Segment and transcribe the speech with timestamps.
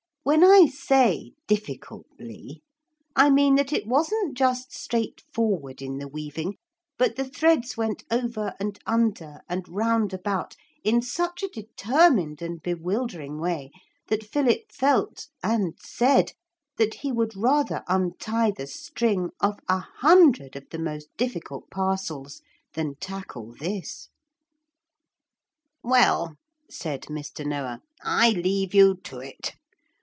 [0.23, 2.61] When I say difficultly,
[3.15, 6.57] I mean that it wasn't just straight forward in the weaving,
[6.95, 12.61] but the threads went over and under and round about in such a determined and
[12.61, 13.71] bewildering way
[14.09, 16.33] that Philip felt and said
[16.77, 22.43] that he would rather untie the string of a hundred of the most difficult parcels
[22.75, 24.09] than tackle this.
[25.81, 26.35] 'Well,'
[26.69, 27.43] said Mr.
[27.43, 29.53] Noah, 'I leave you to it.